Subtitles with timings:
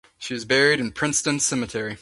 [0.17, 1.89] She is buried in Princeton Cemetery.